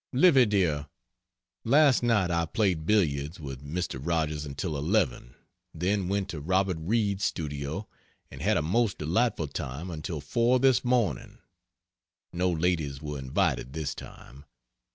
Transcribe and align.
Livy 0.13 0.47
dear, 0.47 0.87
last 1.63 2.01
night 2.01 2.31
I 2.31 2.47
played 2.47 2.87
billiards 2.87 3.39
with 3.39 3.63
Mr. 3.63 3.99
Rogers 4.03 4.47
until 4.47 4.75
11, 4.75 5.35
then 5.75 6.07
went 6.07 6.27
to 6.29 6.39
Robert 6.41 6.77
Reid's 6.79 7.23
studio 7.23 7.87
and 8.31 8.41
had 8.41 8.57
a 8.57 8.63
most 8.63 8.97
delightful 8.97 9.47
time 9.49 9.91
until 9.91 10.19
4 10.19 10.57
this 10.59 10.83
morning. 10.83 11.37
No 12.33 12.49
ladies 12.49 12.99
were 12.99 13.19
invited 13.19 13.73
this 13.73 13.93
time. 13.93 14.45